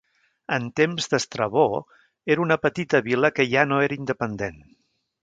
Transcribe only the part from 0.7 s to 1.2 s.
temps